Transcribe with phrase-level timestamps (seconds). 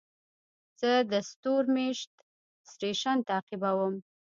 [0.79, 2.11] زه د ستورمېشت
[2.71, 3.95] سټېشن تعقیبوم.